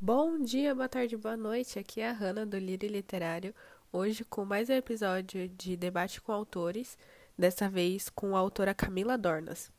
Bom 0.00 0.38
dia, 0.38 0.76
boa 0.76 0.88
tarde, 0.88 1.16
boa 1.16 1.36
noite. 1.36 1.76
Aqui 1.76 2.00
é 2.00 2.08
a 2.08 2.12
Hanna 2.12 2.46
do 2.46 2.56
Lírio 2.56 2.88
Literário, 2.88 3.52
hoje 3.92 4.24
com 4.24 4.44
mais 4.44 4.70
um 4.70 4.74
episódio 4.74 5.48
de 5.48 5.76
debate 5.76 6.20
com 6.20 6.30
autores, 6.30 6.96
dessa 7.36 7.68
vez 7.68 8.08
com 8.08 8.36
a 8.36 8.38
autora 8.38 8.72
Camila 8.72 9.18
Dornas. 9.18 9.72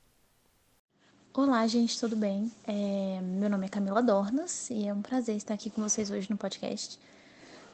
Olá, 1.34 1.66
gente, 1.68 1.98
tudo 1.98 2.18
bem? 2.18 2.52
É, 2.68 3.22
meu 3.22 3.50
nome 3.50 3.68
é 3.68 3.70
Camila 3.70 4.04
Dornas 4.04 4.70
e 4.70 4.90
é 4.90 4.94
um 4.94 5.02
prazer 5.02 5.38
estar 5.38 5.54
aqui 5.54 5.70
com 5.70 5.82
vocês 5.82 6.12
hoje 6.12 6.30
no 6.30 6.36
podcast. 6.36 7.00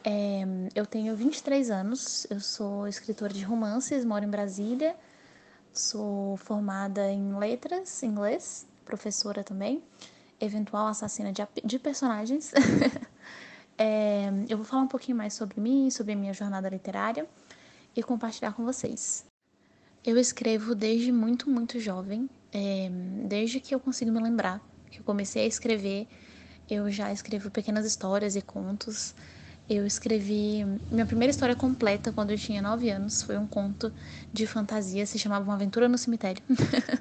É, 0.03 0.43
eu 0.75 0.85
tenho 0.85 1.15
23 1.15 1.71
anos, 1.71 2.27
eu 2.29 2.39
sou 2.39 2.87
escritora 2.87 3.33
de 3.33 3.43
romances, 3.43 4.05
moro 4.05 4.23
em 4.23 4.29
Brasília, 4.29 4.95
sou 5.73 6.37
formada 6.37 7.11
em 7.11 7.35
letras, 7.39 8.03
inglês, 8.03 8.67
professora 8.85 9.43
também 9.43 9.81
eventual 10.39 10.87
assassina 10.87 11.31
de, 11.31 11.45
de 11.63 11.79
personagens. 11.79 12.51
é, 13.77 14.29
eu 14.49 14.57
vou 14.57 14.65
falar 14.65 14.83
um 14.83 14.87
pouquinho 14.87 15.17
mais 15.17 15.33
sobre 15.33 15.59
mim, 15.59 15.89
sobre 15.89 16.13
a 16.13 16.15
minha 16.15 16.33
jornada 16.33 16.69
literária 16.69 17.27
e 17.95 18.03
compartilhar 18.03 18.53
com 18.53 18.63
vocês. 18.63 19.25
Eu 20.03 20.17
escrevo 20.17 20.75
desde 20.75 21.11
muito, 21.11 21.49
muito 21.49 21.79
jovem, 21.79 22.29
é, 22.51 22.89
desde 23.27 23.59
que 23.59 23.73
eu 23.73 23.79
consigo 23.79 24.11
me 24.11 24.19
lembrar, 24.21 24.61
que 24.91 24.99
eu 24.99 25.03
comecei 25.03 25.43
a 25.43 25.47
escrever, 25.47 26.07
eu 26.69 26.89
já 26.91 27.11
escrevo 27.11 27.49
pequenas 27.49 27.85
histórias 27.85 28.35
e 28.35 28.41
contos. 28.41 29.15
Eu 29.67 29.85
escrevi 29.85 30.63
minha 30.91 31.05
primeira 31.07 31.31
história 31.31 31.55
completa 31.55 32.11
quando 32.11 32.29
eu 32.29 32.37
tinha 32.37 32.61
9 32.61 32.89
anos, 32.89 33.23
foi 33.23 33.37
um 33.37 33.47
conto 33.47 33.91
de 34.31 34.45
fantasia, 34.45 35.05
se 35.07 35.17
chamava 35.17 35.43
Uma 35.43 35.55
Aventura 35.55 35.89
no 35.89 35.97
Cemitério. 35.97 36.43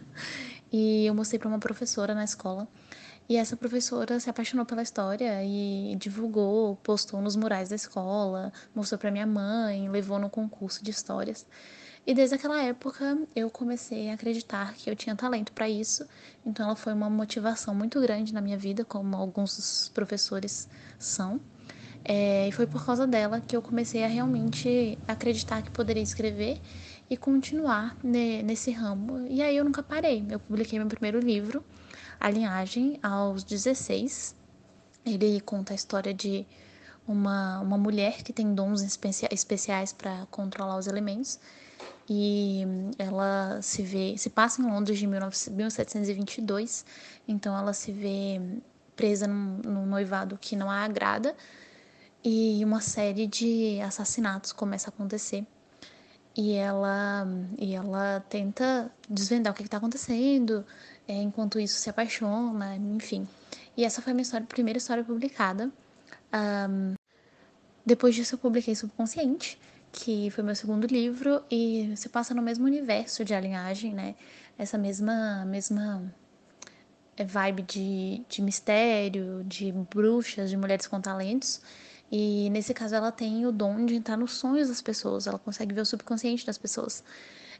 e 0.72 1.04
eu 1.04 1.14
mostrei 1.14 1.38
para 1.38 1.48
uma 1.48 1.58
professora 1.58 2.14
na 2.14 2.24
escola. 2.24 2.66
E 3.26 3.36
essa 3.36 3.56
professora 3.56 4.20
se 4.20 4.28
apaixonou 4.28 4.66
pela 4.66 4.82
história 4.82 5.42
e 5.42 5.96
divulgou, 5.96 6.76
postou 6.76 7.22
nos 7.22 7.36
murais 7.36 7.70
da 7.70 7.74
escola, 7.74 8.52
mostrou 8.74 8.98
para 8.98 9.10
minha 9.10 9.26
mãe, 9.26 9.88
levou 9.88 10.18
no 10.18 10.28
concurso 10.28 10.84
de 10.84 10.90
histórias. 10.90 11.46
E 12.06 12.12
desde 12.12 12.34
aquela 12.34 12.62
época 12.62 13.16
eu 13.34 13.48
comecei 13.48 14.10
a 14.10 14.14
acreditar 14.14 14.74
que 14.74 14.90
eu 14.90 14.94
tinha 14.94 15.16
talento 15.16 15.52
para 15.52 15.66
isso. 15.66 16.06
Então 16.44 16.66
ela 16.66 16.76
foi 16.76 16.92
uma 16.92 17.08
motivação 17.08 17.74
muito 17.74 17.98
grande 17.98 18.34
na 18.34 18.42
minha 18.42 18.58
vida, 18.58 18.84
como 18.84 19.16
alguns 19.16 19.56
dos 19.56 19.88
professores 19.88 20.68
são. 20.98 21.40
É, 22.04 22.46
e 22.46 22.52
foi 22.52 22.66
por 22.66 22.84
causa 22.84 23.06
dela 23.06 23.40
que 23.40 23.56
eu 23.56 23.62
comecei 23.62 24.04
a 24.04 24.06
realmente 24.06 24.98
acreditar 25.08 25.62
que 25.62 25.70
poderia 25.70 26.02
escrever 26.02 26.60
e 27.08 27.16
continuar 27.16 27.96
ne, 28.04 28.42
nesse 28.42 28.70
ramo. 28.70 29.26
E 29.26 29.40
aí 29.40 29.56
eu 29.56 29.64
nunca 29.64 29.82
parei. 29.82 30.26
Eu 30.28 30.38
publiquei 30.38 30.78
meu 30.78 30.88
primeiro 30.88 31.18
livro 31.18 31.64
a 32.18 32.30
linhagem 32.30 32.98
aos 33.02 33.44
16. 33.44 34.34
Ele 35.04 35.40
conta 35.40 35.72
a 35.72 35.76
história 35.76 36.14
de 36.14 36.46
uma, 37.06 37.60
uma 37.60 37.78
mulher 37.78 38.22
que 38.22 38.32
tem 38.32 38.54
dons 38.54 38.82
especiais 39.30 39.92
para 39.92 40.26
controlar 40.30 40.76
os 40.76 40.86
elementos. 40.86 41.38
E 42.08 42.64
ela 42.98 43.60
se 43.62 43.82
vê 43.82 44.16
se 44.18 44.28
passa 44.28 44.60
em 44.60 44.66
Londres 44.66 44.98
de 44.98 45.06
1722 45.06 46.84
então 47.26 47.56
ela 47.56 47.72
se 47.72 47.90
vê 47.92 48.40
presa 48.94 49.26
num, 49.26 49.60
num 49.64 49.86
noivado 49.86 50.38
que 50.38 50.54
não 50.56 50.70
a 50.70 50.84
agrada. 50.84 51.34
E 52.22 52.64
uma 52.64 52.80
série 52.80 53.26
de 53.26 53.80
assassinatos 53.82 54.52
começa 54.52 54.88
a 54.88 54.92
acontecer. 54.92 55.46
E 56.36 56.52
ela 56.52 57.26
e 57.58 57.74
ela 57.74 58.24
tenta 58.28 58.90
desvendar 59.08 59.52
o 59.52 59.56
que 59.56 59.62
está 59.62 59.76
acontecendo 59.76 60.64
é, 61.06 61.14
enquanto 61.14 61.58
isso 61.58 61.78
se 61.78 61.90
apaixona, 61.90 62.76
enfim. 62.76 63.26
E 63.76 63.84
essa 63.84 64.00
foi 64.00 64.12
a 64.12 64.14
minha 64.14 64.22
história, 64.22 64.46
primeira 64.46 64.78
história 64.78 65.04
publicada. 65.04 65.70
Um, 66.32 66.94
depois 67.84 68.14
disso 68.14 68.34
eu 68.34 68.38
publiquei 68.38 68.74
Subconsciente, 68.74 69.58
que 69.92 70.30
foi 70.30 70.42
meu 70.42 70.54
segundo 70.54 70.86
livro 70.86 71.42
e 71.50 71.92
se 71.96 72.08
passa 72.08 72.34
no 72.34 72.42
mesmo 72.42 72.64
universo 72.64 73.24
de 73.24 73.34
alinhagem, 73.34 73.92
né? 73.94 74.14
Essa 74.58 74.78
mesma 74.78 75.44
mesma 75.44 76.02
é, 77.16 77.24
vibe 77.24 77.62
de, 77.62 78.22
de 78.28 78.42
mistério, 78.42 79.44
de 79.44 79.72
bruxas, 79.72 80.50
de 80.50 80.56
mulheres 80.56 80.86
com 80.86 81.00
talentos. 81.00 81.60
E 82.10 82.48
nesse 82.50 82.72
caso 82.74 82.94
ela 82.94 83.12
tem 83.12 83.46
o 83.46 83.52
dom 83.52 83.84
de 83.86 83.94
entrar 83.94 84.16
nos 84.16 84.32
sonhos 84.32 84.68
das 84.68 84.80
pessoas, 84.82 85.26
ela 85.26 85.38
consegue 85.38 85.74
ver 85.74 85.80
o 85.80 85.86
subconsciente 85.86 86.46
das 86.46 86.58
pessoas. 86.58 87.02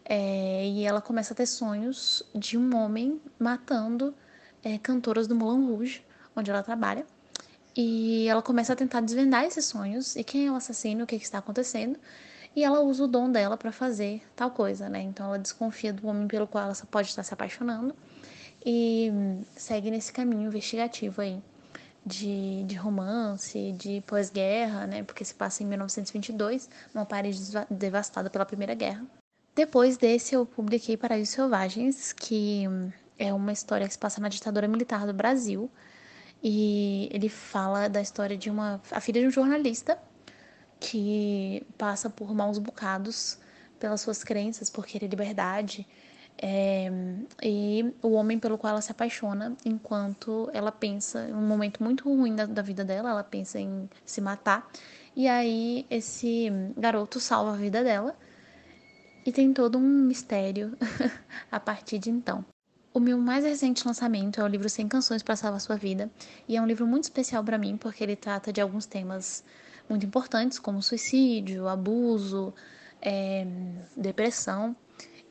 É, 0.05 0.67
e 0.67 0.85
ela 0.85 1.01
começa 1.01 1.33
a 1.33 1.37
ter 1.37 1.47
sonhos 1.47 2.23
de 2.35 2.59
um 2.59 2.77
homem 2.77 3.21
matando 3.39 4.15
é, 4.63 4.79
cantoras 4.79 5.27
do 5.27 5.35
Moulin 5.35 5.67
Rouge, 5.67 6.05
onde 6.37 6.51
ela 6.51 6.63
trabalha. 6.63 7.07
E 7.77 8.29
ela 8.29 8.43
começa 8.43 8.73
a 8.73 8.77
tentar 8.77 9.01
desvendar 9.01 9.45
esses 9.45 9.65
sonhos 9.65 10.15
e 10.17 10.23
quem 10.23 10.47
é 10.47 10.53
o 10.53 10.55
assassino, 10.55 11.05
o 11.05 11.07
que, 11.07 11.19
que 11.19 11.25
está 11.25 11.39
acontecendo. 11.39 11.99
E 12.55 12.63
ela 12.63 12.81
usa 12.81 13.05
o 13.05 13.09
dom 13.09 13.31
dela 13.31 13.57
para 13.57 13.73
fazer 13.73 14.23
tal 14.37 14.51
coisa, 14.51 14.89
né? 14.89 15.01
Então 15.03 15.27
ela 15.27 15.39
desconfia 15.39 15.93
do 15.93 16.07
homem 16.07 16.29
pelo 16.29 16.47
qual 16.47 16.65
ela 16.65 16.75
pode 16.91 17.09
estar 17.09 17.23
se 17.25 17.35
apaixonando 17.35 17.95
e 18.65 19.11
segue 19.57 19.91
nesse 19.91 20.13
caminho 20.13 20.47
investigativo 20.47 21.21
aí 21.21 21.43
de, 22.07 22.63
de 22.65 22.77
romance, 22.77 23.73
de 23.73 24.03
pós-guerra, 24.07 24.87
né? 24.87 25.03
Porque 25.03 25.25
se 25.25 25.35
passa 25.35 25.63
em 25.63 25.67
1922, 25.67 26.69
numa 26.95 27.05
Paris 27.05 27.53
devastada 27.71 28.31
pela 28.31 28.47
Primeira 28.47 28.75
Guerra. 28.75 29.05
Depois 29.55 29.97
desse, 29.97 30.35
eu 30.35 30.45
publiquei 30.45 30.97
Paraísos 30.97 31.35
Selvagens, 31.35 32.13
que 32.13 32.65
é 33.19 33.33
uma 33.33 33.53
história 33.53 33.87
que 33.87 33.93
se 33.93 33.99
passa 33.99 34.21
na 34.21 34.29
ditadura 34.29 34.67
militar 34.67 35.07
do 35.07 35.13
Brasil. 35.13 35.71
E 36.43 37.09
ele 37.13 37.29
fala 37.29 37.89
da 37.89 38.01
história 38.01 38.37
de 38.37 38.51
uma 38.51 38.81
a 38.91 39.01
filha 39.01 39.21
de 39.21 39.29
um 39.29 39.31
jornalista 39.31 39.99
que 40.81 41.65
passa 41.79 42.11
por 42.11 42.35
maus 42.35 42.59
bocados 42.59 43.39
pelas 43.79 44.01
suas 44.01 44.25
crenças, 44.25 44.69
por 44.69 44.85
querer 44.87 45.07
liberdade, 45.09 45.87
é, 46.37 46.91
e 47.43 47.95
o 48.03 48.13
homem 48.13 48.39
pelo 48.39 48.59
qual 48.59 48.73
ela 48.73 48.81
se 48.83 48.91
apaixona, 48.91 49.57
enquanto 49.65 50.51
ela 50.53 50.73
pensa, 50.73 51.29
em 51.29 51.33
um 51.33 51.47
momento 51.47 51.83
muito 51.83 52.05
ruim 52.05 52.35
da, 52.35 52.47
da 52.47 52.63
vida 52.63 52.85
dela, 52.85 53.11
ela 53.11 53.25
pensa 53.25 53.59
em 53.59 53.89
se 54.05 54.21
matar, 54.21 54.69
e 55.15 55.29
aí 55.29 55.87
esse 55.89 56.51
garoto 56.77 57.21
salva 57.21 57.53
a 57.53 57.57
vida 57.57 57.85
dela 57.85 58.17
e 59.25 59.33
tem 59.33 59.53
todo 59.53 59.79
um 59.79 59.83
mistério 59.83 60.77
a 61.51 61.59
partir 61.59 61.99
de 61.99 62.11
então. 62.11 62.45
O 62.93 63.01
meu 63.01 63.19
mais 63.19 63.45
recente 63.45 63.87
lançamento 63.87 64.41
é 64.41 64.45
o 64.45 64.47
livro 64.47 64.69
100 64.69 64.89
Canções 64.89 65.23
para 65.23 65.35
Salvar 65.35 65.61
Sua 65.61 65.77
Vida, 65.77 66.11
e 66.47 66.57
é 66.57 66.63
um 66.63 66.67
livro 66.67 66.87
muito 66.87 67.05
especial 67.05 67.43
para 67.43 67.59
mim 67.59 67.77
porque 67.77 68.05
ele 68.05 68.15
trata 68.15 68.53
de 68.53 68.61
alguns 68.61 68.87
temas 68.87 69.43
muito 69.89 70.07
importantes, 70.07 70.59
como 70.59 70.83
suicídio, 70.83 71.69
abuso, 71.69 72.55
é, 73.03 73.47
depressão. 73.97 74.77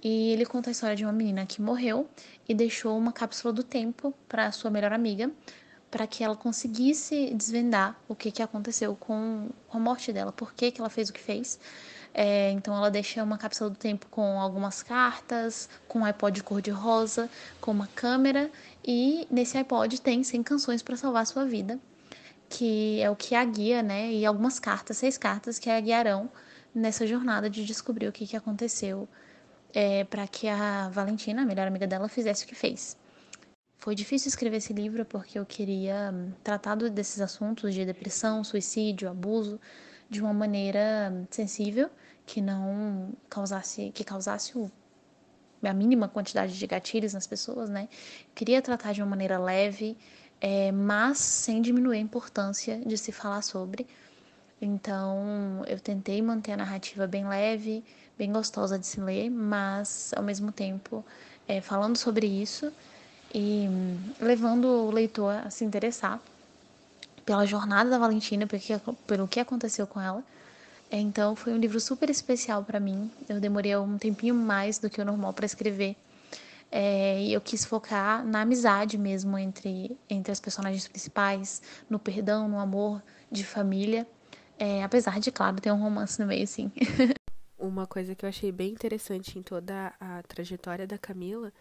E 0.04 0.34
ele 0.34 0.46
conta 0.46 0.70
a 0.70 0.72
história 0.72 0.96
de 0.96 1.06
uma 1.06 1.14
menina 1.14 1.46
que 1.46 1.62
morreu 1.62 2.10
e 2.48 2.54
deixou 2.54 2.98
uma 2.98 3.14
cápsula 3.14 3.54
do 3.54 3.64
tempo 3.64 4.14
para 4.28 4.52
sua 4.52 4.70
melhor 4.70 4.92
amiga, 4.92 5.32
para 5.90 6.06
que 6.06 6.24
ela 6.24 6.36
conseguisse 6.36 7.34
desvendar 7.34 7.98
o 8.08 8.16
que, 8.16 8.30
que 8.32 8.42
aconteceu 8.42 8.96
com 8.96 9.50
a 9.72 9.80
morte 9.80 10.12
dela, 10.12 10.34
por 10.34 10.54
que, 10.54 10.72
que 10.72 10.82
ela 10.82 10.90
fez 10.90 11.10
o 11.10 11.14
que 11.14 11.22
fez. 11.22 11.58
É, 12.14 12.52
então 12.52 12.76
ela 12.76 12.92
deixa 12.92 13.24
uma 13.24 13.38
cápsula 13.40 13.72
do 13.72 13.76
tempo 13.76 14.06
com 14.08 14.40
algumas 14.40 14.84
cartas, 14.84 15.68
com 15.88 16.00
um 16.00 16.06
iPod 16.06 16.44
cor-de-rosa, 16.44 17.28
com 17.60 17.72
uma 17.72 17.88
câmera 17.88 18.52
e 18.86 19.28
nesse 19.32 19.58
iPod 19.58 20.00
tem 20.00 20.24
100 20.24 20.44
canções 20.44 20.84
para 20.84 20.96
salvar 20.96 21.24
a 21.24 21.26
sua 21.26 21.44
vida, 21.44 21.80
que 22.48 23.02
é 23.02 23.10
o 23.10 23.16
que 23.16 23.34
a 23.34 23.44
guia, 23.44 23.82
né? 23.82 24.12
E 24.12 24.26
algumas 24.26 24.60
cartas, 24.60 24.98
seis 24.98 25.18
cartas 25.18 25.58
que 25.58 25.70
a 25.70 25.80
guiarão 25.80 26.30
nessa 26.74 27.08
jornada 27.08 27.50
de 27.50 27.66
descobrir 27.66 28.08
o 28.08 28.12
que, 28.12 28.28
que 28.28 28.38
aconteceu 28.38 29.08
é, 29.74 30.04
para 30.04 30.28
que 30.28 30.48
a 30.48 30.90
Valentina, 30.90 31.42
a 31.42 31.46
melhor 31.46 31.68
amiga 31.68 31.88
dela, 31.88 32.08
fizesse 32.08 32.46
o 32.46 32.48
que 32.48 32.56
fez. 32.56 32.96
Foi 33.80 33.96
difícil 33.96 34.30
escrever 34.30 34.58
esse 34.58 34.72
livro 34.72 35.04
porque 35.04 35.38
eu 35.38 35.46
queria 35.46 36.12
hum, 36.14 36.32
tratar 36.44 36.76
desses 36.76 37.20
assuntos 37.20 37.74
de 37.74 37.84
depressão, 37.86 38.44
suicídio, 38.44 39.10
abuso 39.10 39.60
de 40.14 40.22
uma 40.22 40.34
maneira 40.34 41.12
sensível 41.30 41.90
que 42.26 42.40
não 42.40 43.12
causasse, 43.30 43.92
que 43.94 44.04
causasse 44.04 44.58
o, 44.58 44.72
a 45.62 45.74
mínima 45.74 46.08
quantidade 46.08 46.58
de 46.58 46.68
gatilhos 46.68 47.14
nas 47.14 47.28
pessoas, 47.28 47.70
né? 47.70 47.90
Queria 48.36 48.62
tratar 48.62 48.94
de 48.94 49.02
uma 49.02 49.10
maneira 49.10 49.40
leve, 49.40 49.98
é, 50.40 50.72
mas 50.72 51.18
sem 51.18 51.62
diminuir 51.62 51.98
a 51.98 52.00
importância 52.00 52.80
de 52.80 52.98
se 52.98 53.12
falar 53.12 53.42
sobre. 53.42 53.88
Então, 54.62 55.64
eu 55.68 55.80
tentei 55.80 56.22
manter 56.22 56.54
a 56.54 56.58
narrativa 56.58 57.08
bem 57.08 57.28
leve, 57.28 57.84
bem 58.18 58.32
gostosa 58.32 58.78
de 58.78 58.86
se 58.86 59.02
ler, 59.02 59.30
mas 59.30 60.14
ao 60.16 60.24
mesmo 60.24 60.52
tempo 60.52 61.04
é, 61.48 61.60
falando 61.60 61.98
sobre 61.98 62.28
isso 62.28 62.72
e 63.34 63.68
hum, 63.68 63.98
levando 64.22 64.66
o 64.66 64.92
leitor 64.92 65.34
a 65.46 65.50
se 65.50 65.66
interessar 65.66 66.22
pela 67.26 67.46
jornada 67.46 67.90
da 67.90 67.98
Valentina, 67.98 68.46
pelo 69.08 69.28
que 69.28 69.40
aconteceu 69.40 69.88
com 69.88 70.00
ela 70.00 70.24
então 70.96 71.36
foi 71.36 71.54
um 71.54 71.58
livro 71.58 71.80
super 71.80 72.08
especial 72.10 72.64
para 72.64 72.80
mim. 72.80 73.10
Eu 73.28 73.40
demorei 73.40 73.76
um 73.76 73.98
tempinho 73.98 74.36
mais 74.36 74.78
do 74.78 74.92
que 74.92 75.02
o 75.02 75.06
normal 75.06 75.34
para 75.34 75.46
escrever. 75.46 75.96
É, 76.72 77.20
e 77.22 77.34
eu 77.34 77.42
quis 77.42 77.66
focar 77.66 78.24
na 78.24 78.42
amizade 78.42 78.98
mesmo 78.98 79.38
entre, 79.38 79.98
entre 80.08 80.32
as 80.32 80.40
personagens 80.40 80.88
principais, 80.88 81.64
no 81.90 81.98
perdão, 81.98 82.48
no 82.48 82.60
amor 82.60 83.02
de 83.32 83.44
família. 83.44 84.08
É, 84.58 84.84
apesar 84.84 85.20
de, 85.20 85.32
claro, 85.32 85.60
ter 85.60 85.72
um 85.72 85.82
romance 85.82 86.20
no 86.20 86.28
meio, 86.28 86.46
sim. 86.46 86.72
Uma 87.58 87.88
coisa 87.88 88.14
que 88.14 88.24
eu 88.24 88.30
achei 88.30 88.52
bem 88.52 88.72
interessante 88.72 89.40
em 89.40 89.42
toda 89.42 89.94
a 90.00 90.22
trajetória 90.24 90.86
da 90.86 90.98
Camila 90.98 91.52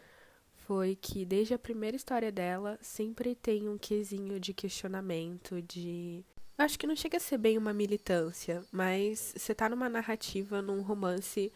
foi 0.66 0.96
que 1.00 1.24
desde 1.24 1.54
a 1.54 1.58
primeira 1.58 1.96
história 1.96 2.30
dela 2.30 2.78
sempre 2.80 3.34
tem 3.34 3.68
um 3.68 3.78
quesinho 3.78 4.38
de 4.38 4.52
questionamento, 4.52 5.60
de. 5.62 6.24
Acho 6.58 6.78
que 6.78 6.86
não 6.86 6.94
chega 6.94 7.16
a 7.16 7.20
ser 7.20 7.38
bem 7.38 7.58
uma 7.58 7.72
militância, 7.72 8.62
mas 8.70 9.34
você 9.36 9.54
tá 9.54 9.68
numa 9.68 9.88
narrativa, 9.88 10.62
num 10.62 10.82
romance 10.82 11.52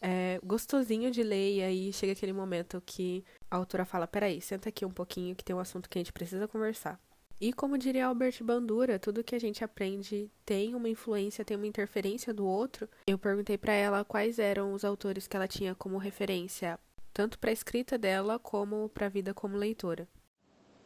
é, 0.00 0.40
gostosinho 0.44 1.10
de 1.10 1.22
ler, 1.22 1.56
e 1.56 1.62
aí 1.62 1.92
chega 1.92 2.12
aquele 2.12 2.32
momento 2.32 2.82
que 2.84 3.24
a 3.50 3.56
autora 3.56 3.84
fala: 3.84 4.06
peraí, 4.06 4.40
senta 4.40 4.68
aqui 4.68 4.84
um 4.84 4.90
pouquinho 4.90 5.34
que 5.34 5.44
tem 5.44 5.54
um 5.54 5.60
assunto 5.60 5.88
que 5.88 5.98
a 5.98 6.00
gente 6.00 6.12
precisa 6.12 6.48
conversar. 6.48 7.00
E 7.38 7.52
como 7.52 7.76
diria 7.76 8.06
Albert 8.06 8.42
Bandura, 8.42 8.98
tudo 8.98 9.22
que 9.22 9.34
a 9.34 9.38
gente 9.38 9.62
aprende 9.62 10.30
tem 10.44 10.74
uma 10.74 10.88
influência, 10.88 11.44
tem 11.44 11.56
uma 11.56 11.66
interferência 11.66 12.32
do 12.32 12.46
outro. 12.46 12.88
Eu 13.06 13.18
perguntei 13.18 13.58
para 13.58 13.74
ela 13.74 14.04
quais 14.04 14.38
eram 14.38 14.72
os 14.72 14.86
autores 14.86 15.26
que 15.26 15.36
ela 15.36 15.46
tinha 15.46 15.74
como 15.74 15.98
referência, 15.98 16.78
tanto 17.16 17.38
para 17.38 17.48
a 17.48 17.52
escrita 17.52 17.96
dela 17.96 18.38
como 18.38 18.90
para 18.90 19.06
a 19.06 19.08
vida 19.08 19.32
como 19.32 19.56
leitora. 19.56 20.06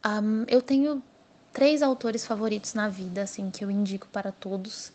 Um, 0.05 0.45
eu 0.47 0.61
tenho 0.61 1.03
três 1.51 1.81
autores 1.81 2.25
favoritos 2.25 2.73
na 2.73 2.87
vida, 2.87 3.23
assim, 3.23 3.51
que 3.51 3.65
eu 3.65 3.69
indico 3.69 4.07
para 4.07 4.31
todos. 4.31 4.93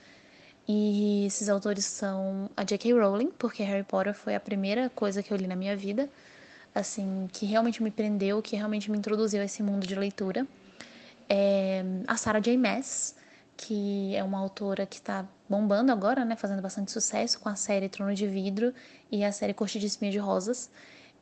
E 0.67 1.27
esses 1.27 1.51
autores 1.51 1.85
são 1.85 2.49
a 2.57 2.65
J.K. 2.65 2.95
Rowling, 2.95 3.31
porque 3.39 3.63
Harry 3.63 3.85
Potter 3.85 4.15
foi 4.15 4.35
a 4.35 4.41
primeira 4.41 4.89
coisa 4.89 5.23
que 5.23 5.31
eu 5.31 5.37
li 5.37 5.47
na 5.47 5.55
minha 5.55 5.77
vida, 5.77 6.09
assim, 6.75 7.29
que 7.31 7.45
realmente 7.45 7.83
me 7.83 7.91
prendeu, 7.91 8.41
que 8.41 8.57
realmente 8.57 8.91
me 8.91 8.97
introduziu 8.97 9.43
a 9.43 9.45
esse 9.45 9.63
mundo 9.63 9.87
de 9.87 9.95
leitura. 9.95 10.47
É 11.29 11.85
a 12.07 12.17
Sarah 12.17 12.41
J. 12.41 12.57
Maas, 12.57 13.15
que 13.59 14.17
é 14.17 14.25
uma 14.25 14.39
autora 14.39 14.87
que 14.87 14.97
está 14.97 15.27
bombando 15.47 15.93
agora, 15.93 16.25
né, 16.25 16.35
fazendo 16.35 16.63
bastante 16.63 16.91
sucesso 16.91 17.39
com 17.41 17.51
a 17.51 17.57
série 17.57 17.91
Trono 17.91 18.15
de 18.15 18.27
Vidro 18.27 18.73
e 19.13 19.23
a 19.23 19.31
série 19.31 19.53
Corte 19.53 19.79
de 19.79 19.85
Espinha 19.85 20.11
de 20.11 20.19
Rosas. 20.19 20.71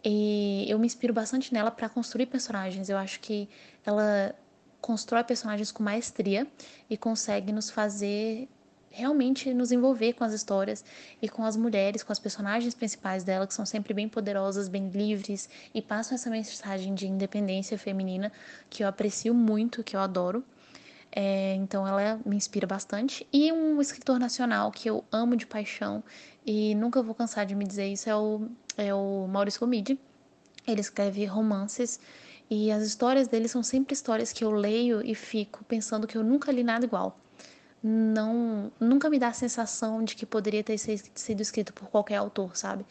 E 0.04 0.66
eu 0.68 0.78
me 0.78 0.86
inspiro 0.86 1.14
bastante 1.14 1.52
nela 1.52 1.70
para 1.70 1.88
construir 1.88 2.26
personagens. 2.26 2.88
Eu 2.88 2.98
acho 2.98 3.20
que 3.20 3.48
ela 3.86 4.34
constrói 4.80 5.24
personagens 5.24 5.72
com 5.72 5.82
maestria 5.82 6.46
e 6.90 6.96
consegue 6.96 7.52
nos 7.52 7.70
fazer 7.70 8.46
realmente 8.94 9.52
nos 9.52 9.72
envolver 9.72 10.12
com 10.12 10.22
as 10.22 10.32
histórias 10.32 10.84
e 11.20 11.28
com 11.28 11.44
as 11.44 11.56
mulheres, 11.56 12.04
com 12.04 12.12
as 12.12 12.18
personagens 12.20 12.74
principais 12.74 13.24
dela, 13.24 13.44
que 13.46 13.52
são 13.52 13.66
sempre 13.66 13.92
bem 13.92 14.08
poderosas, 14.08 14.68
bem 14.68 14.88
livres 14.88 15.48
e 15.74 15.82
passam 15.82 16.14
essa 16.14 16.30
mensagem 16.30 16.94
de 16.94 17.08
independência 17.08 17.76
feminina 17.76 18.30
que 18.70 18.84
eu 18.84 18.88
aprecio 18.88 19.34
muito, 19.34 19.82
que 19.82 19.96
eu 19.96 20.00
adoro. 20.00 20.44
É, 21.10 21.54
então 21.54 21.86
ela 21.86 22.20
me 22.24 22.36
inspira 22.36 22.66
bastante. 22.66 23.26
E 23.32 23.50
um 23.52 23.80
escritor 23.80 24.18
nacional 24.18 24.70
que 24.70 24.88
eu 24.88 25.04
amo 25.10 25.36
de 25.36 25.46
paixão 25.46 26.02
e 26.46 26.74
nunca 26.74 27.02
vou 27.02 27.14
cansar 27.14 27.46
de 27.46 27.54
me 27.54 27.64
dizer 27.64 27.86
isso 27.86 28.08
é 28.08 28.16
o, 28.16 28.48
é 28.76 28.94
o 28.94 29.26
Maurício 29.28 29.60
Comide. 29.60 29.98
Ele 30.66 30.80
escreve 30.80 31.24
romances 31.26 32.00
e 32.50 32.70
as 32.70 32.82
histórias 32.82 33.28
dele 33.28 33.48
são 33.48 33.62
sempre 33.62 33.94
histórias 33.94 34.32
que 34.32 34.44
eu 34.44 34.50
leio 34.50 35.04
e 35.04 35.14
fico 35.14 35.64
pensando 35.64 36.06
que 36.06 36.16
eu 36.16 36.22
nunca 36.22 36.50
li 36.52 36.62
nada 36.64 36.84
igual 36.84 37.18
não 37.84 38.72
nunca 38.80 39.10
me 39.10 39.18
dá 39.18 39.28
a 39.28 39.32
sensação 39.34 40.02
de 40.02 40.16
que 40.16 40.24
poderia 40.24 40.64
ter 40.64 40.78
sido 40.78 41.42
escrito 41.42 41.70
por 41.74 41.88
qualquer 41.90 42.16
autor, 42.16 42.56
sabe? 42.56 42.86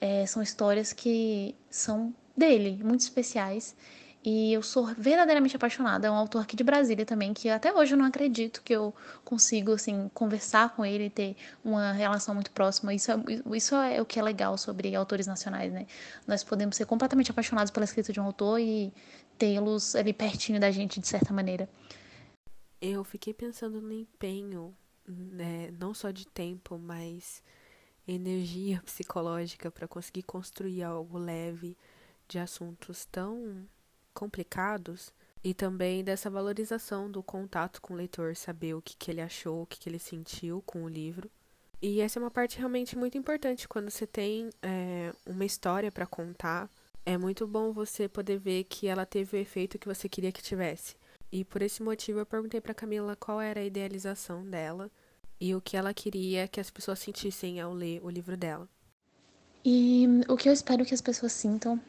É, 0.00 0.26
são 0.26 0.42
histórias 0.42 0.92
que 0.92 1.54
são 1.70 2.12
dele, 2.36 2.80
muito 2.82 3.02
especiais. 3.02 3.76
E 4.24 4.52
eu 4.52 4.62
sou 4.62 4.86
verdadeiramente 4.96 5.56
apaixonada. 5.56 6.06
É 6.06 6.10
um 6.10 6.14
autor 6.14 6.42
aqui 6.42 6.54
de 6.54 6.62
Brasília 6.62 7.04
também, 7.04 7.34
que 7.34 7.48
até 7.48 7.72
hoje 7.72 7.94
eu 7.94 7.98
não 7.98 8.04
acredito 8.04 8.62
que 8.62 8.72
eu 8.72 8.94
consigo, 9.24 9.72
assim, 9.72 10.08
conversar 10.14 10.76
com 10.76 10.84
ele 10.86 11.06
e 11.06 11.10
ter 11.10 11.36
uma 11.64 11.92
relação 11.92 12.34
muito 12.34 12.52
próxima. 12.52 12.94
Isso 12.94 13.10
é, 13.10 13.16
isso 13.56 13.74
é 13.74 14.00
o 14.00 14.04
que 14.04 14.20
é 14.20 14.22
legal 14.22 14.56
sobre 14.56 14.94
autores 14.94 15.26
nacionais, 15.26 15.72
né? 15.72 15.86
Nós 16.26 16.44
podemos 16.44 16.76
ser 16.76 16.86
completamente 16.86 17.32
apaixonados 17.32 17.72
pela 17.72 17.84
escrita 17.84 18.12
de 18.12 18.20
um 18.20 18.24
autor 18.24 18.60
e 18.60 18.92
tê-los 19.36 19.96
ali 19.96 20.12
pertinho 20.12 20.60
da 20.60 20.70
gente, 20.70 21.00
de 21.00 21.08
certa 21.08 21.32
maneira 21.32 21.68
eu 22.82 23.04
fiquei 23.04 23.32
pensando 23.32 23.80
no 23.80 23.92
empenho, 23.92 24.76
né, 25.06 25.70
não 25.78 25.94
só 25.94 26.10
de 26.10 26.26
tempo, 26.26 26.76
mas 26.76 27.40
energia 28.06 28.82
psicológica 28.84 29.70
para 29.70 29.86
conseguir 29.86 30.24
construir 30.24 30.82
algo 30.82 31.16
leve 31.16 31.78
de 32.26 32.40
assuntos 32.40 33.04
tão 33.04 33.64
complicados 34.12 35.12
e 35.44 35.52
também 35.52 36.04
dessa 36.04 36.30
valorização 36.30 37.10
do 37.10 37.22
contato 37.22 37.80
com 37.82 37.94
o 37.94 37.96
leitor, 37.96 38.36
saber 38.36 38.74
o 38.74 38.82
que, 38.82 38.96
que 38.96 39.10
ele 39.10 39.20
achou, 39.20 39.62
o 39.62 39.66
que, 39.66 39.78
que 39.78 39.88
ele 39.88 39.98
sentiu 39.98 40.62
com 40.64 40.84
o 40.84 40.88
livro. 40.88 41.30
E 41.80 42.00
essa 42.00 42.18
é 42.18 42.22
uma 42.22 42.30
parte 42.30 42.58
realmente 42.58 42.96
muito 42.96 43.18
importante 43.18 43.66
quando 43.66 43.90
você 43.90 44.06
tem 44.06 44.50
é, 44.62 45.12
uma 45.26 45.44
história 45.44 45.90
para 45.90 46.06
contar. 46.06 46.70
É 47.04 47.18
muito 47.18 47.44
bom 47.44 47.72
você 47.72 48.08
poder 48.08 48.38
ver 48.38 48.64
que 48.64 48.86
ela 48.86 49.04
teve 49.04 49.36
o 49.36 49.40
efeito 49.40 49.78
que 49.78 49.88
você 49.88 50.08
queria 50.08 50.30
que 50.30 50.40
tivesse. 50.40 50.94
E 51.32 51.44
por 51.44 51.60
esse 51.60 51.82
motivo 51.82 52.20
eu 52.20 52.26
perguntei 52.26 52.60
para 52.60 52.72
Camila 52.72 53.16
qual 53.16 53.40
era 53.40 53.58
a 53.58 53.64
idealização 53.64 54.48
dela 54.48 54.88
e 55.40 55.56
o 55.56 55.60
que 55.60 55.76
ela 55.76 55.92
queria 55.92 56.46
que 56.46 56.60
as 56.60 56.70
pessoas 56.70 57.00
sentissem 57.00 57.60
ao 57.60 57.72
ler 57.72 58.00
o 58.04 58.08
livro 58.08 58.36
dela. 58.36 58.68
E 59.64 60.06
o 60.28 60.36
que 60.36 60.48
eu 60.48 60.52
espero 60.52 60.84
que 60.84 60.94
as 60.94 61.00
pessoas 61.00 61.32
sintam 61.32 61.80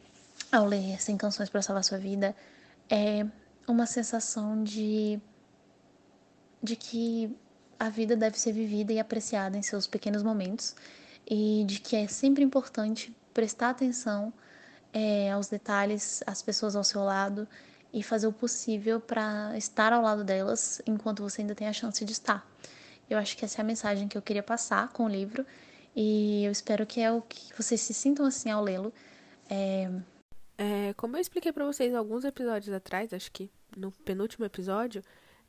ao 0.54 0.66
ler 0.66 1.00
100 1.00 1.16
canções 1.16 1.50
para 1.50 1.60
salvar 1.62 1.82
sua 1.82 1.98
vida 1.98 2.34
é 2.88 3.26
uma 3.66 3.86
sensação 3.86 4.62
de 4.62 5.20
de 6.62 6.76
que 6.76 7.36
a 7.78 7.90
vida 7.90 8.16
deve 8.16 8.38
ser 8.38 8.52
vivida 8.52 8.92
e 8.92 8.98
apreciada 8.98 9.58
em 9.58 9.62
seus 9.62 9.86
pequenos 9.86 10.22
momentos 10.22 10.74
e 11.28 11.64
de 11.66 11.80
que 11.80 11.96
é 11.96 12.06
sempre 12.06 12.42
importante 12.42 13.14
prestar 13.34 13.70
atenção 13.70 14.32
é, 14.92 15.30
aos 15.32 15.48
detalhes, 15.48 16.22
às 16.26 16.40
pessoas 16.40 16.76
ao 16.76 16.84
seu 16.84 17.02
lado 17.02 17.46
e 17.92 18.02
fazer 18.02 18.26
o 18.26 18.32
possível 18.32 19.00
para 19.00 19.56
estar 19.58 19.92
ao 19.92 20.00
lado 20.00 20.24
delas 20.24 20.80
enquanto 20.86 21.22
você 21.22 21.42
ainda 21.42 21.54
tem 21.54 21.68
a 21.68 21.72
chance 21.72 22.04
de 22.04 22.12
estar. 22.12 22.48
Eu 23.10 23.18
acho 23.18 23.36
que 23.36 23.44
essa 23.44 23.60
é 23.60 23.62
a 23.62 23.64
mensagem 23.64 24.08
que 24.08 24.16
eu 24.16 24.22
queria 24.22 24.42
passar 24.42 24.88
com 24.92 25.04
o 25.04 25.08
livro 25.08 25.44
e 25.94 26.44
eu 26.44 26.52
espero 26.52 26.86
que 26.86 27.00
é 27.00 27.12
o 27.12 27.20
que 27.20 27.52
vocês 27.56 27.80
se 27.80 27.92
sintam 27.92 28.24
assim 28.24 28.50
ao 28.50 28.62
lê-lo. 28.62 28.92
É... 29.50 29.90
É, 30.56 30.94
como 30.94 31.16
eu 31.16 31.20
expliquei 31.20 31.52
para 31.52 31.64
vocês 31.64 31.94
alguns 31.94 32.24
episódios 32.24 32.74
atrás, 32.74 33.12
acho 33.12 33.30
que 33.32 33.50
no 33.76 33.90
penúltimo 33.90 34.44
episódio, 34.44 35.02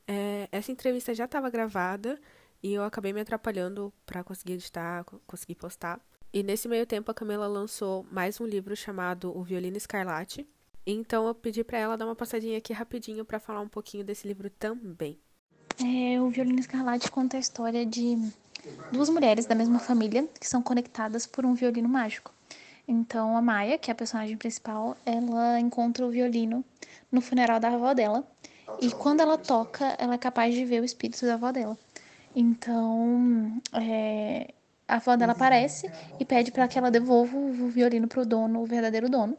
é, 0.06 0.48
essa 0.50 0.72
entrevista 0.72 1.14
já 1.14 1.24
estava 1.24 1.48
gravada 1.48 2.18
e 2.62 2.74
eu 2.74 2.82
acabei 2.82 3.12
me 3.12 3.20
atrapalhando 3.20 3.92
para 4.04 4.24
conseguir 4.24 4.54
editar, 4.54 5.04
conseguir 5.26 5.54
postar. 5.54 6.00
E 6.32 6.42
nesse 6.42 6.68
meio 6.68 6.86
tempo 6.86 7.10
a 7.10 7.14
Camila 7.14 7.46
lançou 7.46 8.04
mais 8.10 8.40
um 8.40 8.46
livro 8.46 8.74
chamado 8.76 9.36
O 9.36 9.42
Violino 9.42 9.76
Escarlate, 9.76 10.46
então 10.84 11.26
eu 11.26 11.34
pedi 11.34 11.64
para 11.64 11.78
ela 11.78 11.96
dar 11.96 12.04
uma 12.04 12.16
passadinha 12.16 12.58
aqui 12.58 12.72
rapidinho 12.72 13.24
para 13.24 13.40
falar 13.40 13.60
um 13.60 13.68
pouquinho 13.68 14.04
desse 14.04 14.26
livro 14.26 14.50
também. 14.50 15.18
É, 15.80 16.20
o 16.20 16.30
Violino 16.30 16.58
Escarlate 16.58 17.10
conta 17.10 17.36
a 17.36 17.40
história 17.40 17.84
de 17.84 18.16
duas 18.92 19.08
mulheres 19.08 19.46
da 19.46 19.54
mesma 19.54 19.78
família 19.78 20.28
que 20.40 20.48
são 20.48 20.62
conectadas 20.62 21.26
por 21.26 21.44
um 21.44 21.54
violino 21.54 21.88
mágico. 21.88 22.35
Então 22.86 23.36
a 23.36 23.42
Maia, 23.42 23.78
que 23.78 23.90
é 23.90 23.92
a 23.92 23.94
personagem 23.94 24.36
principal, 24.36 24.96
ela 25.04 25.58
encontra 25.60 26.06
o 26.06 26.10
violino 26.10 26.64
no 27.10 27.20
funeral 27.20 27.58
da 27.58 27.68
avó 27.68 27.92
dela 27.94 28.26
e 28.80 28.90
quando 28.92 29.20
ela 29.20 29.38
toca, 29.38 29.96
ela 29.98 30.14
é 30.14 30.18
capaz 30.18 30.54
de 30.54 30.64
ver 30.64 30.80
o 30.80 30.84
espírito 30.84 31.24
da 31.26 31.34
avó 31.34 31.50
dela. 31.52 31.76
Então, 32.34 33.60
é, 33.72 34.52
a 34.86 34.96
avó 34.96 35.16
dela 35.16 35.32
aparece 35.32 35.90
e 36.20 36.24
pede 36.24 36.52
para 36.52 36.68
que 36.68 36.78
ela 36.78 36.90
devolva 36.90 37.36
o 37.36 37.68
violino 37.68 38.06
para 38.06 38.20
o 38.20 38.26
dono, 38.26 38.62
o 38.62 38.66
verdadeiro 38.66 39.08
dono, 39.08 39.36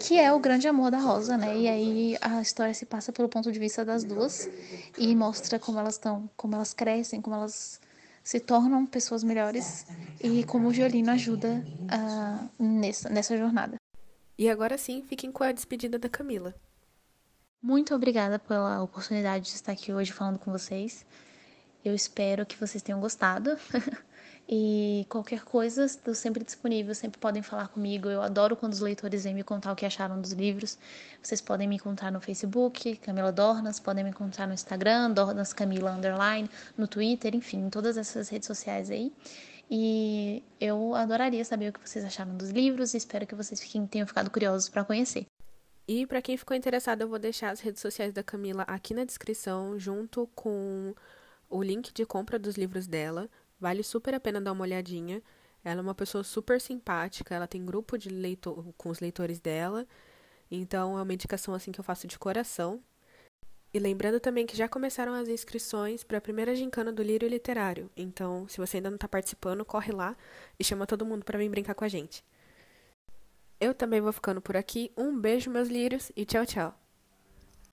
que 0.00 0.18
é 0.18 0.32
o 0.32 0.38
grande 0.40 0.66
amor 0.66 0.90
da 0.90 0.98
Rosa, 0.98 1.36
né? 1.36 1.56
E 1.56 1.68
aí 1.68 2.18
a 2.20 2.40
história 2.40 2.74
se 2.74 2.86
passa 2.86 3.12
pelo 3.12 3.28
ponto 3.28 3.52
de 3.52 3.58
vista 3.58 3.84
das 3.84 4.02
duas 4.04 4.48
e 4.96 5.14
mostra 5.14 5.58
como 5.58 5.78
elas 5.78 5.94
estão, 5.94 6.28
como 6.36 6.54
elas 6.54 6.72
crescem, 6.74 7.20
como 7.20 7.36
elas 7.36 7.80
se 8.28 8.38
tornam 8.38 8.84
pessoas 8.84 9.24
melhores 9.24 9.86
e 10.22 10.44
como 10.44 10.68
o 10.68 10.70
violino 10.70 11.10
ajuda 11.10 11.64
uh, 11.84 12.62
nessa, 12.62 13.08
nessa 13.08 13.34
jornada. 13.38 13.76
E 14.36 14.50
agora 14.50 14.76
sim, 14.76 15.02
fiquem 15.02 15.32
com 15.32 15.42
a 15.42 15.50
despedida 15.50 15.98
da 15.98 16.10
Camila. 16.10 16.54
Muito 17.62 17.94
obrigada 17.94 18.38
pela 18.38 18.82
oportunidade 18.82 19.46
de 19.46 19.52
estar 19.52 19.72
aqui 19.72 19.94
hoje 19.94 20.12
falando 20.12 20.38
com 20.38 20.52
vocês. 20.52 21.06
Eu 21.82 21.94
espero 21.94 22.44
que 22.44 22.54
vocês 22.54 22.82
tenham 22.82 23.00
gostado. 23.00 23.56
E 24.50 25.04
qualquer 25.10 25.44
coisa, 25.44 25.84
estou 25.84 26.14
sempre 26.14 26.42
disponível, 26.42 26.94
sempre 26.94 27.20
podem 27.20 27.42
falar 27.42 27.68
comigo. 27.68 28.08
Eu 28.08 28.22
adoro 28.22 28.56
quando 28.56 28.72
os 28.72 28.80
leitores 28.80 29.24
vêm 29.24 29.34
me 29.34 29.42
contar 29.42 29.72
o 29.72 29.76
que 29.76 29.84
acharam 29.84 30.18
dos 30.18 30.32
livros. 30.32 30.78
Vocês 31.22 31.38
podem 31.42 31.68
me 31.68 31.76
encontrar 31.76 32.10
no 32.10 32.18
Facebook, 32.18 32.96
Camila 32.96 33.30
Dornas, 33.30 33.78
podem 33.78 34.02
me 34.02 34.08
encontrar 34.08 34.46
no 34.46 34.54
Instagram, 34.54 35.10
Dornas 35.10 35.52
Camila 35.52 35.92
Underline, 35.92 36.48
no 36.78 36.88
Twitter, 36.88 37.36
enfim, 37.36 37.66
em 37.66 37.68
todas 37.68 37.98
essas 37.98 38.30
redes 38.30 38.46
sociais 38.46 38.90
aí. 38.90 39.12
E 39.70 40.42
eu 40.58 40.94
adoraria 40.94 41.44
saber 41.44 41.68
o 41.68 41.72
que 41.74 41.86
vocês 41.86 42.02
acharam 42.02 42.34
dos 42.34 42.48
livros 42.48 42.94
e 42.94 42.96
espero 42.96 43.26
que 43.26 43.34
vocês 43.34 43.60
fiquem, 43.60 43.86
tenham 43.86 44.06
ficado 44.06 44.30
curiosos 44.30 44.70
para 44.70 44.82
conhecer. 44.82 45.26
E 45.86 46.06
para 46.06 46.22
quem 46.22 46.38
ficou 46.38 46.56
interessado, 46.56 47.02
eu 47.02 47.08
vou 47.08 47.18
deixar 47.18 47.50
as 47.50 47.60
redes 47.60 47.82
sociais 47.82 48.14
da 48.14 48.22
Camila 48.22 48.62
aqui 48.62 48.94
na 48.94 49.04
descrição, 49.04 49.78
junto 49.78 50.26
com 50.34 50.94
o 51.50 51.62
link 51.62 51.92
de 51.92 52.06
compra 52.06 52.38
dos 52.38 52.56
livros 52.56 52.86
dela. 52.86 53.28
Vale 53.60 53.82
super 53.82 54.14
a 54.14 54.20
pena 54.20 54.40
dar 54.40 54.52
uma 54.52 54.62
olhadinha. 54.62 55.22
Ela 55.64 55.80
é 55.80 55.82
uma 55.82 55.94
pessoa 55.94 56.22
super 56.22 56.60
simpática, 56.60 57.34
ela 57.34 57.46
tem 57.46 57.64
grupo 57.64 57.98
de 57.98 58.08
leitor 58.08 58.72
com 58.76 58.90
os 58.90 59.00
leitores 59.00 59.40
dela. 59.40 59.86
Então 60.50 60.98
é 60.98 61.02
uma 61.02 61.14
indicação 61.14 61.54
assim 61.54 61.72
que 61.72 61.80
eu 61.80 61.84
faço 61.84 62.06
de 62.06 62.18
coração. 62.18 62.82
E 63.72 63.78
lembrando 63.78 64.18
também 64.18 64.46
que 64.46 64.56
já 64.56 64.66
começaram 64.66 65.12
as 65.12 65.28
inscrições 65.28 66.02
para 66.02 66.18
a 66.18 66.20
primeira 66.20 66.54
gincana 66.54 66.90
do 66.90 67.02
Lírio 67.02 67.28
Literário. 67.28 67.90
Então, 67.94 68.48
se 68.48 68.56
você 68.56 68.78
ainda 68.78 68.88
não 68.88 68.96
está 68.96 69.06
participando, 69.06 69.64
corre 69.64 69.92
lá 69.92 70.16
e 70.58 70.64
chama 70.64 70.86
todo 70.86 71.04
mundo 71.04 71.24
para 71.24 71.38
vir 71.38 71.50
brincar 71.50 71.74
com 71.74 71.84
a 71.84 71.88
gente. 71.88 72.24
Eu 73.60 73.74
também 73.74 74.00
vou 74.00 74.12
ficando 74.12 74.40
por 74.40 74.56
aqui. 74.56 74.90
Um 74.96 75.18
beijo, 75.18 75.50
meus 75.50 75.68
lírios, 75.68 76.10
e 76.16 76.24
tchau, 76.24 76.46
tchau. 76.46 76.87